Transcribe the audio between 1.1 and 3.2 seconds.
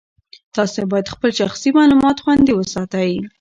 خپل شخصي معلومات خوندي وساتئ.